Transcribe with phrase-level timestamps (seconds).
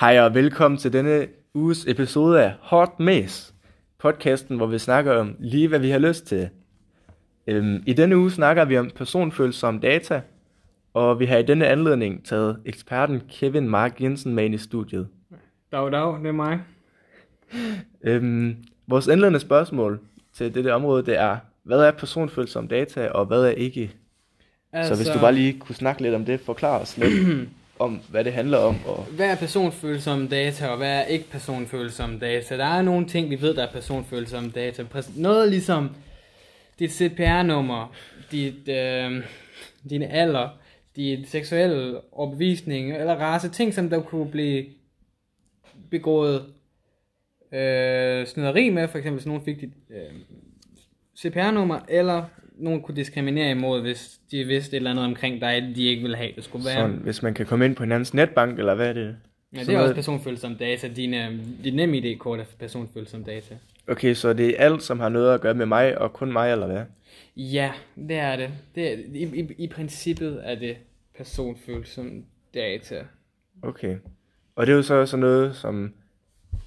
[0.00, 3.54] Hej og velkommen til denne uges episode af Hot Mess,
[3.98, 6.48] podcasten, hvor vi snakker om lige hvad vi har lyst til.
[7.46, 10.22] Øhm, I denne uge snakker vi om personfølsomme data,
[10.94, 15.08] og vi har i denne anledning taget eksperten Kevin Mark Jensen med ind i studiet.
[15.72, 16.60] Dag, dag, det er mig.
[18.02, 18.56] Øhm,
[18.86, 20.00] vores indledende spørgsmål
[20.32, 23.92] til dette område, det er, hvad er personfølsomme data, og hvad er ikke?
[24.72, 24.94] Altså...
[24.94, 27.48] Så hvis du bare lige kunne snakke lidt om det, forklare os lidt
[27.80, 28.76] om, hvad det handler om.
[28.86, 29.04] Og...
[29.04, 32.56] Hvad er personfølsomme data, og hvad er ikke personfølsomme data?
[32.56, 34.84] Der er nogle ting, vi ved, der er personfølsomme data.
[35.16, 35.90] Noget ligesom
[36.78, 37.94] dit CPR-nummer,
[38.30, 39.24] dit, øh,
[39.90, 40.48] din alder,
[40.96, 44.66] dit seksuelle opvisning eller race, ting, som der kunne blive
[45.90, 46.46] begået
[47.52, 50.12] øh, snyderi med, for eksempel hvis nogen fik dit øh,
[51.18, 52.24] CPR-nummer, eller
[52.60, 56.16] nogen kunne diskriminere imod, hvis de vidste et eller andet omkring dig, de ikke ville
[56.16, 56.74] have, det skulle være.
[56.74, 59.16] Sådan, hvis man kan komme ind på hinandens netbank, eller hvad er det?
[59.52, 60.88] Ja, det er noget- også personfølsomme data.
[60.88, 63.54] Dine, dit nem ID-kort er personfølsomme data.
[63.88, 66.52] Okay, så det er alt, som har noget at gøre med mig, og kun mig,
[66.52, 66.82] eller hvad?
[67.36, 68.50] Ja, det er det.
[68.74, 70.76] det er, i, i, I princippet er det
[71.16, 72.22] personfølsomme
[72.54, 73.04] data.
[73.62, 73.96] Okay.
[74.56, 75.92] Og det er jo så sådan noget, som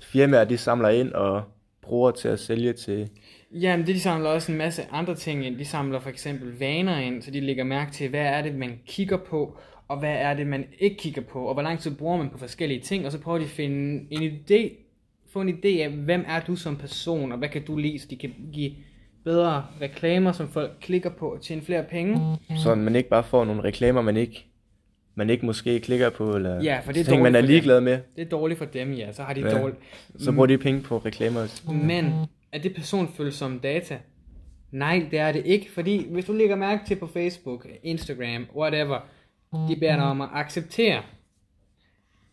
[0.02, 1.44] firmaer, de samler ind og
[1.81, 3.09] bruger til at sælge til...
[3.54, 5.58] Jamen, det de samler også en masse andre ting ind.
[5.58, 8.80] De samler for eksempel vaner ind, så de lægger mærke til, hvad er det, man
[8.86, 12.18] kigger på, og hvad er det, man ikke kigger på, og hvor lang tid bruger
[12.18, 14.72] man på forskellige ting, og så prøver de at finde en idé,
[15.34, 18.08] få en idé af, hvem er du som person, og hvad kan du lide, så
[18.09, 18.72] de kan give
[19.24, 22.38] bedre reklamer, som folk klikker på og tjene flere penge.
[22.58, 24.46] Så man ikke bare får nogle reklamer, man ikke,
[25.16, 28.00] man ikke måske klikker på, eller Ja, for det er ting, man er ligeglad med.
[28.16, 29.12] Det er dårligt for dem, ja.
[29.12, 29.59] Så har de ja.
[29.59, 29.80] dårligt.
[30.18, 31.72] Så bruger de penge på reklamer også.
[31.72, 32.14] Men
[32.54, 34.00] er det personfølsomme data?
[34.72, 39.00] Nej, det er det ikke, fordi hvis du lægger mærke til på Facebook, Instagram, whatever,
[39.70, 41.02] de beder dig om at acceptere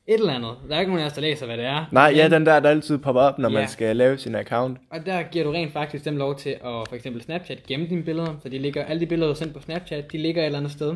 [0.07, 0.57] et eller andet.
[0.69, 1.85] Der er ikke nogen af os, der læser, hvad det er.
[1.93, 3.67] Nej, ja, den der, der altid popper op, når man Ja.
[3.67, 4.79] skal lave sin account.
[4.91, 8.03] Og der giver du rent faktisk dem lov til at for eksempel Snapchat gemme dine
[8.03, 10.59] billeder, så de ligger, alle de billeder, du sendt på Snapchat, de ligger et eller
[10.59, 10.95] andet sted.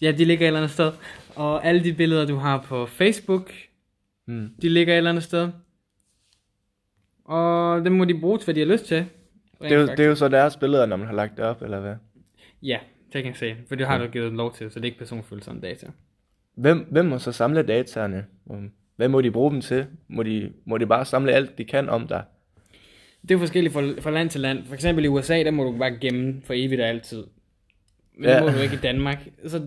[0.00, 0.92] Ja, de ligger et eller andet sted.
[1.36, 3.52] Og alle de billeder, du har på Facebook,
[4.30, 4.50] Mm.
[4.62, 5.48] de ligger et eller andet sted.
[7.24, 9.06] Og dem må de bruge til, hvad de har lyst til.
[9.62, 11.62] Det, er jo, det er jo så deres billeder, når man har lagt det op,
[11.62, 11.94] eller hvad?
[12.62, 12.78] Ja,
[13.12, 13.56] det kan jeg se.
[13.68, 15.86] For det har du givet lov til, så det er ikke personfølsomme data.
[16.54, 18.24] Hvem, hvem må så samle dataerne?
[18.96, 19.86] Hvad må de bruge dem til?
[20.08, 22.24] Må de, må de bare samle alt, de kan om dig?
[23.28, 24.64] Det er forskelligt fra, fra land til land.
[24.66, 27.24] For eksempel i USA, der må du bare gemme for evigt og altid.
[28.14, 28.30] Men ja.
[28.30, 28.36] Ja.
[28.36, 29.28] det må du ikke i Danmark.
[29.46, 29.62] Så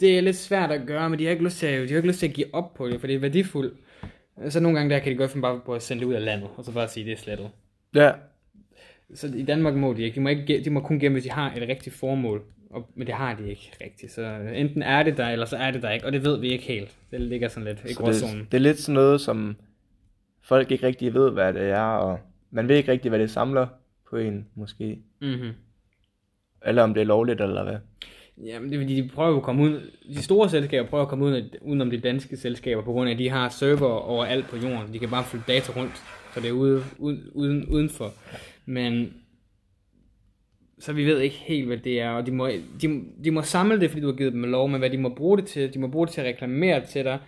[0.00, 1.96] det er lidt svært at gøre, men de har ikke lyst til at, de har
[1.96, 3.74] ikke lyst til at give op på det, for det er værdifuldt.
[4.48, 6.24] Så nogle gange der kan de godt finde bare på at sende det ud af
[6.24, 7.50] landet, og så bare sige, det er slettet.
[7.94, 8.12] Ja,
[9.14, 10.14] Så i Danmark må de ikke.
[10.14, 12.42] De må, ikke, de må kun gemme, hvis de har et rigtigt formål.
[12.70, 14.12] Og, men det har de ikke rigtigt.
[14.12, 14.22] Så
[14.54, 16.06] enten er det der, eller så er det der ikke.
[16.06, 16.96] Og det ved vi ikke helt.
[17.10, 18.38] Det ligger sådan lidt i så gråzonen.
[18.38, 19.56] det, det er lidt sådan noget, som
[20.42, 22.20] folk ikke rigtig ved, hvad det er, og
[22.50, 23.66] man ved ikke rigtig, hvad det samler
[24.10, 24.98] på en, måske.
[25.20, 25.50] Mm-hmm.
[26.66, 27.78] Eller om det er lovligt, eller hvad.
[28.42, 31.08] Jamen, det er fordi, de prøver jo at komme ud, de store selskaber prøver at
[31.08, 34.56] komme ud udenom de danske selskaber, på grund af, at de har server overalt på
[34.56, 34.92] jorden.
[34.92, 36.02] De kan bare flytte data rundt,
[36.34, 38.12] så det er ude, uden, uden, udenfor.
[38.66, 39.14] Men,
[40.78, 42.48] så vi ved ikke helt, hvad det er, og de må,
[42.82, 45.08] de, de må samle det, fordi du har givet dem lov, men hvad de må
[45.08, 47.18] bruge det til, de må bruge det til at reklamere til dig,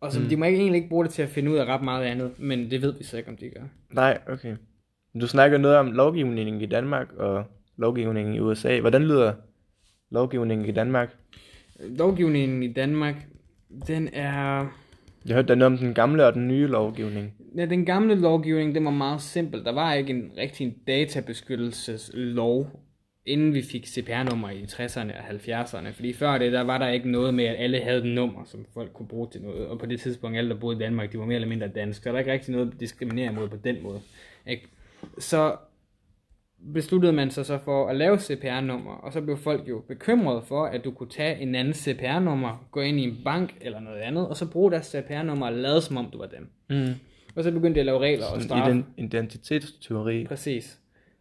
[0.00, 0.26] og så mm.
[0.26, 2.40] de må ikke, egentlig ikke bruge det til at finde ud af ret meget andet,
[2.40, 3.62] men det ved vi så ikke, om de gør.
[3.92, 4.56] Nej, okay.
[5.20, 7.44] Du snakker noget om lovgivningen i Danmark og
[7.76, 8.80] lovgivningen i USA.
[8.80, 9.32] Hvordan lyder
[10.10, 11.16] lovgivningen i Danmark?
[11.80, 13.14] Lovgivningen i Danmark,
[13.86, 14.66] den er...
[15.26, 17.34] Jeg hørte der noget om den gamle og den nye lovgivning.
[17.56, 19.64] Ja, den gamle lovgivning, den var meget simpel.
[19.64, 22.70] Der var ikke en rigtig databeskyttelseslov,
[23.26, 25.92] inden vi fik CPR-nummer i 60'erne og 70'erne.
[25.92, 28.66] Fordi før det, der var der ikke noget med, at alle havde et nummer, som
[28.74, 29.66] folk kunne bruge til noget.
[29.66, 32.02] Og på det tidspunkt, alle der boede i Danmark, de var mere eller mindre danske.
[32.02, 34.00] Så der var ikke rigtig noget at diskriminere mod på den måde.
[34.46, 34.68] Ikke?
[35.18, 35.56] Så
[36.74, 40.64] besluttede man sig så for at lave CPR-nummer, og så blev folk jo bekymrede for,
[40.64, 44.28] at du kunne tage en anden CPR-nummer, gå ind i en bank eller noget andet,
[44.28, 46.50] og så bruge deres CPR-nummer og lade som om du var dem.
[46.70, 46.94] Mm.
[47.36, 48.72] Og så begyndte de at lave regler og Sådan straffe.
[48.72, 50.24] ident- identitetsteori.
[50.24, 50.78] Præcis.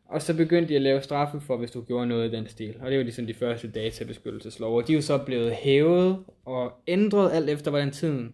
[0.10, 2.75] Og så begyndte de at lave straffe for, hvis du gjorde noget i den stil.
[2.81, 4.75] Og det var ligesom de første databeskyttelseslov.
[4.78, 8.33] Og de er jo så blevet hævet og ændret alt efter, hvordan tiden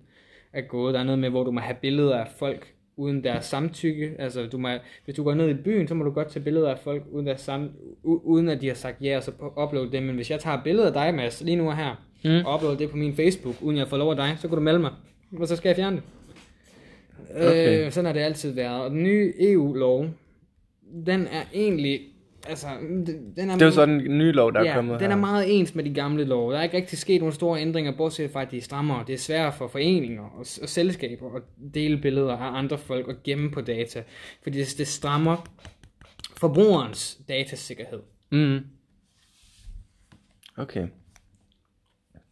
[0.53, 0.93] er gået.
[0.93, 4.15] Der er noget med, hvor du må have billeder af folk uden deres samtykke.
[4.19, 4.69] Altså, du må,
[5.05, 7.27] hvis du går ned i byen, så må du godt tage billeder af folk, uden,
[7.27, 7.69] deres sam,
[8.03, 9.31] uden at de har sagt ja, og så
[9.63, 10.03] uploade det.
[10.03, 12.45] Men hvis jeg tager billeder af dig, Mads, lige nu og her, mm.
[12.45, 14.63] og uploader det på min Facebook, uden jeg får lov af dig, så kan du
[14.63, 14.91] melde mig.
[15.39, 16.03] Og så skal jeg fjerne det.
[17.35, 17.85] Okay.
[17.85, 18.81] Øh, sådan har det altid været.
[18.81, 20.07] Og den nye EU-lov,
[21.05, 22.01] den er egentlig
[22.47, 23.05] altså, den,
[23.35, 25.17] den er, Det er jo sådan en ny lov, der er ja, kommet den her.
[25.17, 26.53] er meget ens med de gamle love.
[26.53, 29.03] Der er ikke rigtig sket nogle store ændringer, bortset fra, at de er strammere.
[29.07, 31.41] Det er sværere for foreninger og, og selskaber at
[31.73, 34.03] dele billeder af andre folk og gemme på data.
[34.43, 35.47] Fordi det, det strammer
[36.37, 37.99] forbrugerens datasikkerhed.
[38.31, 38.59] Mm.
[40.57, 40.87] Okay.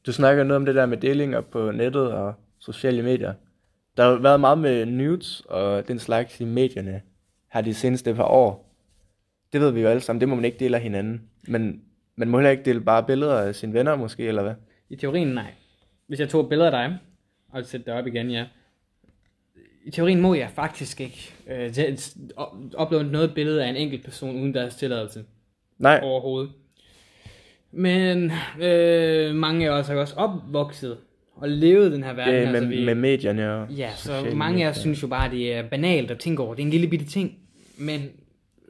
[0.06, 3.34] Du snakker noget om det der med delinger på nettet og sociale medier.
[3.98, 7.02] Der har været meget med nudes og den slags i medierne
[7.54, 8.71] her de seneste par år.
[9.54, 11.22] Det ved vi jo alle sammen, det må man ikke dele af hinanden.
[11.48, 11.82] Men
[12.16, 14.54] man må heller ikke dele bare billeder af sine venner måske, eller hvad?
[14.90, 15.54] I teorien nej.
[16.08, 16.98] Hvis jeg tog et billede af dig,
[17.50, 18.46] og sætte det op igen, ja.
[19.86, 21.98] I teorien må jeg faktisk ikke øh,
[22.82, 25.24] uploade noget billede af en enkelt person uden deres tilladelse
[25.78, 26.52] Nej, overhovedet.
[27.72, 28.32] Men
[28.62, 30.98] øh, mange af os er også opvokset
[31.36, 32.34] og levet den her verden.
[32.34, 35.08] det er altså, med, vi, med medierne og Ja, så mange af os synes jo
[35.08, 36.56] bare, det er banalt at tænke over.
[36.56, 37.38] Det er en lille bitte ting.
[37.78, 38.02] Men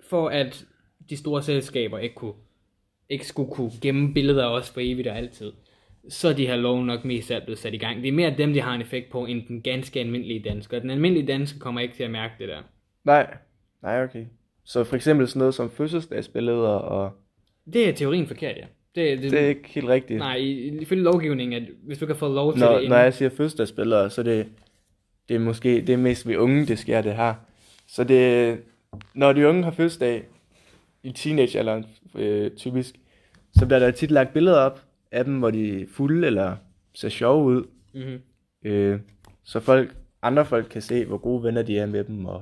[0.10, 0.66] for at
[1.11, 2.33] de store selskaber ikke, kunne,
[3.09, 5.51] ikke skulle kunne gemme billeder af os for evigt og altid,
[6.09, 8.01] så er de her lov nok mest alt blevet sat i gang.
[8.01, 10.79] Det er mere dem, de har en effekt på, end den ganske almindelige dansker.
[10.79, 12.61] Den almindelige dansker kommer ikke til at mærke det der.
[13.03, 13.37] Nej,
[13.83, 14.25] nej okay.
[14.63, 17.11] Så for eksempel sådan noget som fødselsdagsbilleder, og
[17.73, 18.65] Det er teorien forkert, ja.
[18.95, 20.17] Det, det, det er ikke helt rigtigt.
[20.19, 23.13] Nej, i- ifølge lovgivningen, at hvis du kan få lov til når, det når jeg
[23.13, 24.47] siger fødselsdagsbilleder, så det,
[25.29, 27.33] det er måske det er mest ved unge, det sker det her.
[27.87, 28.57] Så det,
[29.15, 30.23] når de unge har fødselsdag,
[31.03, 32.95] i teenagealderen øh, typisk,
[33.53, 34.81] så bliver der tit lagt billeder op
[35.12, 36.56] af dem, hvor de er fulde eller
[36.94, 37.63] ser sjove ud.
[37.94, 38.19] Mm-hmm.
[38.71, 39.00] Øh,
[39.44, 42.42] så folk, andre folk kan se, hvor gode venner de er med dem, og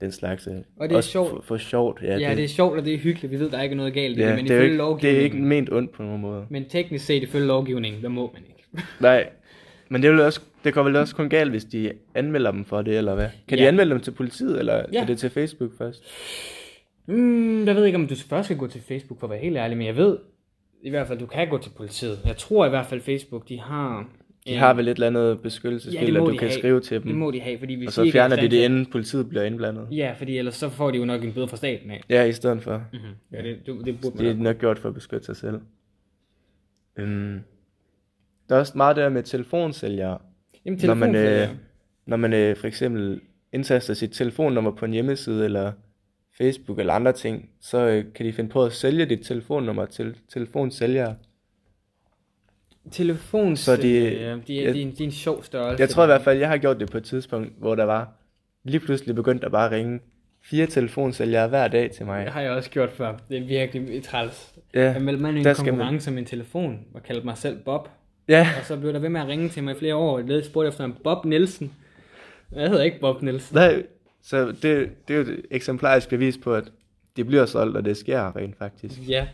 [0.00, 0.46] den slags.
[0.46, 1.30] øh, Og det er også sjovt.
[1.30, 2.02] For, for sjovt.
[2.02, 3.30] Ja, Ja, det er sjovt, og det er hyggeligt.
[3.32, 4.72] Vi ved, der er ikke noget galt i ja, det, men det, er ifølge ikke,
[4.72, 5.24] det er lovgivningen...
[5.24, 6.46] ikke ment ondt på nogen måde.
[6.50, 8.86] Men teknisk set, ifølge lovgivningen, der må man ikke.
[9.00, 9.28] Nej,
[9.88, 12.82] men det, vil også, det går vel også kun galt, hvis de anmelder dem for
[12.82, 13.28] det, eller hvad?
[13.48, 13.64] Kan Ja.
[13.64, 15.02] de anmelde dem til politiet, eller Ja.
[15.02, 16.04] er det til Facebook først?
[17.10, 19.56] Mm, jeg ved ikke, om du først skal gå til Facebook, for at være helt
[19.56, 20.18] ærlig, men jeg ved
[20.82, 22.18] i hvert fald, du kan gå til politiet.
[22.26, 24.08] Jeg tror i hvert fald, Facebook, de har...
[24.46, 26.58] De har vel et eller andet beskyttelsesbill, må at du kan have.
[26.58, 28.42] skrive til Det dem, må de have, fordi hvis og så de er fjerner de
[28.48, 29.88] det, inden politiet bliver indblandet.
[29.90, 32.02] Ja, fordi ellers så får de jo nok en bøde fra staten af.
[32.10, 32.76] Ja, i stedet for.
[32.92, 33.08] Mm-hmm.
[33.32, 34.58] Ja, det, det, det burde Det er nok.
[34.58, 35.60] gjort for at beskytte sig selv.
[36.96, 37.40] Øhm,
[38.48, 40.18] der er også meget der med telefonsælgere.
[40.66, 41.50] Jamen, Når man, telefonsælgere.
[41.50, 41.56] øh,
[42.06, 43.20] når man øh, for eksempel
[43.52, 45.72] indtaster sit telefonnummer på en hjemmeside, eller
[46.40, 50.16] Facebook eller andre ting, så øh, kan de finde på at sælge dit telefonnummer til
[50.32, 51.14] telefonsælgere.
[52.90, 55.80] Telefonsælgere, Så de- ja, de, er, jeg- de, er en- de er en sjov størrelse.
[55.80, 58.12] Jeg tror i hvert fald, jeg har gjort det på et tidspunkt, hvor der var
[58.64, 60.00] lige pludselig begyndt at bare ringe
[60.44, 62.24] fire telefonsælgere hver dag til mig.
[62.24, 63.16] Det har jeg også gjort før.
[63.28, 64.54] Det er virkelig træls.
[64.74, 67.38] Ja, Jeg meldte mig i en skal man- konkurrence med en telefon, og kaldte mig
[67.38, 67.88] selv Bob.
[68.28, 70.18] ja, Og så blev der ved med at ringe til mig i flere år.
[70.32, 71.72] Jeg spurgte efter en Bob Nielsen.
[72.52, 73.54] Jeg hedder ikke Bob Nielsen.
[73.56, 73.82] nej,
[74.22, 76.72] så det, det er jo et eksemplarisk bevis på, at
[77.16, 79.08] det bliver solgt, og det sker rent faktisk.
[79.08, 79.28] Ja.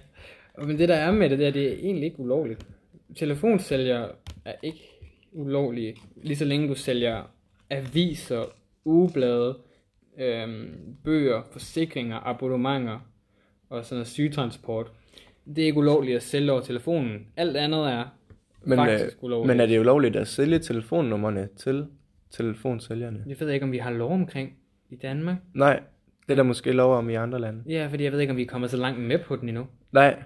[0.59, 2.67] Men det der er med det der, det er egentlig ikke ulovligt.
[3.17, 4.09] Telefonsælgere
[4.45, 4.81] er ikke
[5.33, 7.23] ulovlige, lige så længe du sælger
[7.71, 8.45] aviser,
[8.85, 9.57] ugeblade,
[10.19, 13.01] øhm, bøger, forsikringer, abonnementer
[13.69, 14.93] og sådan noget sygetransport.
[15.47, 17.27] Det er ikke ulovligt at sælge over telefonen.
[17.37, 18.05] Alt andet er
[18.65, 19.47] Men, faktisk øh, ulovligt.
[19.47, 21.87] men er det ulovligt at sælge telefonnummerne til
[22.31, 23.25] telefonsælgerne?
[23.27, 24.57] Jeg ved ikke, om vi har lov omkring
[24.91, 25.37] i Danmark.
[25.55, 25.81] Nej,
[26.27, 27.63] det er der måske lov om i andre lande.
[27.69, 29.67] Ja, fordi jeg ved ikke, om vi er kommet så langt med på den endnu.
[29.93, 30.23] Nej,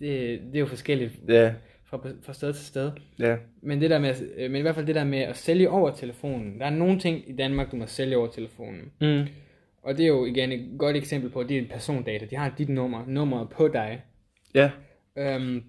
[0.00, 1.54] Det, det er jo forskelligt ja,
[1.84, 2.90] fra, fra sted til sted.
[3.18, 5.70] ja, Men, det der med, øh, men i hvert fald det der med at sælge
[5.70, 6.58] over telefonen.
[6.60, 8.92] Der er nogle ting i Danmark, du må sælge over telefonen.
[9.00, 9.26] mm.
[9.82, 12.26] Og det er jo igen et godt eksempel på, at det er persondata.
[12.26, 14.02] De har dit nummer, nummeret på dig.
[14.54, 14.70] ja,
[15.18, 15.62] Øhm,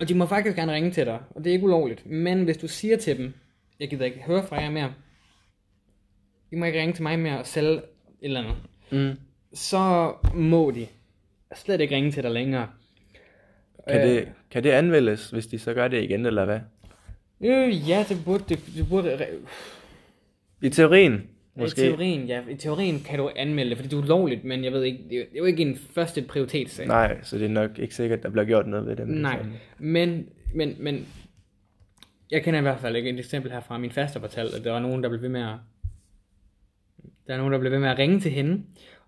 [0.00, 2.06] og de må faktisk gerne ringe til dig, og det er ikke ulovligt.
[2.06, 3.32] Men hvis du siger til dem,
[3.80, 4.92] jeg gider ikke høre fra jer mere,
[6.52, 7.82] I må ikke ringe til mig mere og sælge et
[8.22, 8.56] eller andet,
[8.90, 9.18] mm.
[9.52, 10.86] så må de
[11.54, 12.68] slet ikke ringe til dig længere.
[13.88, 16.60] Kan, Øh, det, kan det anmeldes, hvis de så gør det igen, eller hvad?
[17.40, 19.26] Øh, ja, det burde, det, det burde
[20.62, 21.86] I teorien, måske.
[21.86, 22.42] I teorien, ja.
[22.50, 25.18] I teorien kan du anmelde det, fordi det er ulovligt, men jeg ved ikke, det
[25.18, 26.86] er, jo ikke en første prioritetssag.
[26.86, 29.06] Nej, så det er nok ikke sikkert, der bliver gjort noget ved det.
[29.06, 29.36] med det Nej.
[29.36, 29.52] samme.
[29.78, 31.06] Men, men, men,
[32.30, 34.72] jeg kender i hvert fald ikke et eksempel her fra min faster fortalte, at der
[34.72, 35.54] var nogen, der blev ved med at,
[37.26, 38.62] der er nogen, der blev ved med at ringe til hende,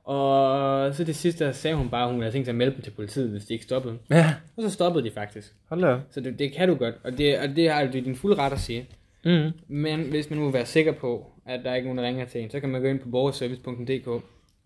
[0.04, 2.72] og så det sidste, der sagde hun bare, at hun havde tænkt sig at melde
[2.75, 3.98] dem til politiet, hvis de ikke stoppede.
[4.10, 5.54] Ja, Og så stoppede de faktisk.
[5.68, 5.96] hold da.
[6.10, 8.52] Så det, det kan du godt, og det, og det er er din fulde ret
[8.52, 8.87] at sige.
[9.25, 9.50] Mm.
[9.68, 12.25] Men hvis man nu vil være sikker på, at der er ikke nogen, der ringer
[12.25, 14.06] til en, så kan man gå ind på borgerservice.dk,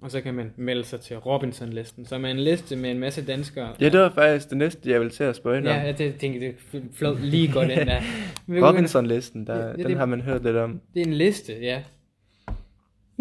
[0.02, 3.26] og så kan man melde sig til Robinson-listen, som er en liste med en masse
[3.26, 3.68] danskere.
[3.80, 5.62] Ja, det var faktisk det næste, jeg ville til at spørge.
[5.70, 6.54] Ja, jeg det- tænker, det
[6.94, 8.00] flød lige godt ind der.
[8.68, 10.80] Robinson-listen, der, ja, den det- har man hørt lidt om.
[10.94, 11.82] Det er en liste, ja.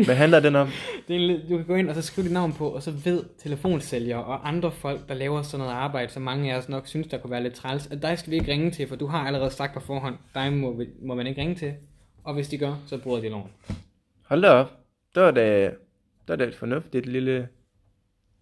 [0.06, 0.68] Hvad handler den om?
[1.08, 3.24] Det er du kan gå ind og så skrive dit navn på, og så ved
[3.38, 7.08] telefonsælgere og andre folk, der laver sådan noget arbejde, som mange af os nok synes,
[7.08, 9.28] der kunne være lidt træls, at dig skal vi ikke ringe til, for du har
[9.28, 11.74] allerede sagt på forhånd, dig må, vi- må man ikke ringe til.
[12.24, 13.48] Og hvis de gør, så bryder de loven.
[14.26, 14.72] Hold da op.
[15.16, 15.74] Det var da, det
[16.28, 17.48] var da et fornuftigt lille,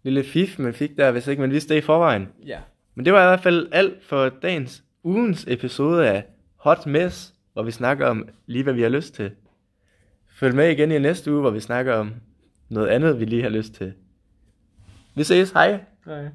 [0.04, 2.28] lille fif, man fik der, hvis ikke man vidste det i forvejen.
[2.46, 2.60] Ja.
[2.96, 6.24] Men det var i hvert fald alt for dagens ugens episode af
[6.56, 9.32] Hot Mess, hvor vi snakker om lige, hvad vi har lyst til.
[10.40, 12.14] Følg med igen i næste uge, hvor vi snakker om
[12.70, 13.94] noget andet, vi lige har lyst til.
[15.16, 15.80] Vi ses, hej!
[16.06, 16.28] Hej.